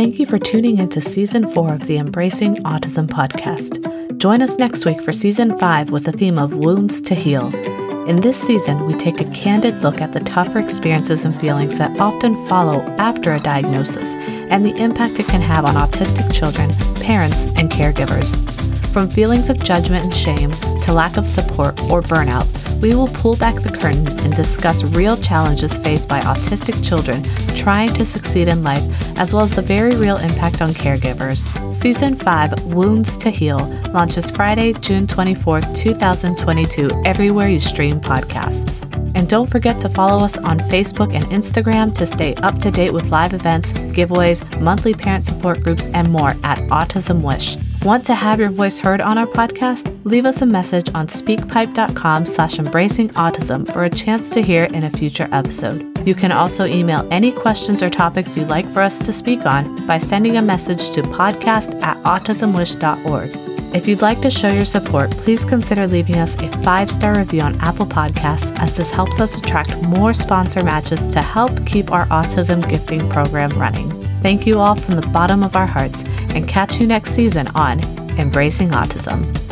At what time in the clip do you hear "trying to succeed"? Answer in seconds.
27.56-28.48